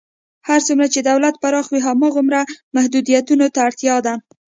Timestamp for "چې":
0.93-0.99